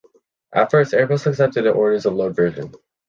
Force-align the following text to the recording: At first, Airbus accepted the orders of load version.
At 0.51 0.71
first, 0.71 0.93
Airbus 0.93 1.27
accepted 1.27 1.65
the 1.65 1.69
orders 1.73 2.07
of 2.07 2.15
load 2.15 2.35
version. 2.35 2.73